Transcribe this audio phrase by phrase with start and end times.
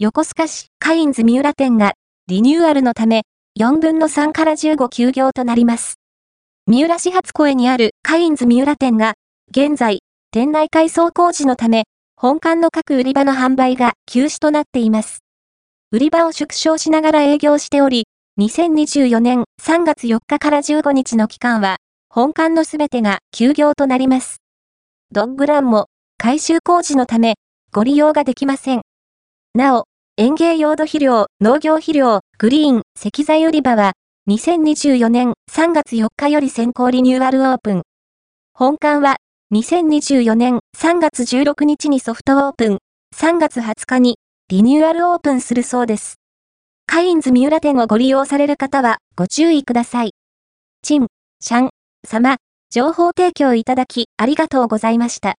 [0.00, 1.94] 横須賀市カインズ三浦店が
[2.28, 3.22] リニューアルのため
[3.58, 5.96] 4分の3から15休業となります。
[6.68, 9.14] 三浦市初越にあるカインズ三浦店が
[9.50, 9.98] 現在
[10.30, 11.82] 店内改装工事のため
[12.14, 15.18] 本館の各売り場の販売が休止となっています。
[15.90, 18.06] 売り場を縮小しながら営業しており、
[18.38, 21.78] 2024年3月4日から15日の期間は
[22.08, 24.36] 本館のすべてが休業となります。
[25.10, 25.86] ドングランも
[26.18, 27.34] 改修工事のため
[27.72, 28.82] ご利用ができません。
[29.54, 29.87] なお、
[30.20, 33.92] 園芸用土肥料、農業肥料、グリーン、石材売り場は、
[34.28, 37.82] 2024年3月4日より先行リニューアルオープン。
[38.52, 39.18] 本館は、
[39.54, 42.78] 2024年3月16日にソフトオープン、
[43.14, 44.16] 3月20日に
[44.48, 46.16] リニューアルオープンするそうです。
[46.86, 50.14] カインズ三浦店をご利用される方はご注意ください。
[50.82, 51.06] チン、
[51.38, 51.70] シャン、
[52.04, 52.38] 様、
[52.70, 55.36] 情報提供いただきありがとうございました。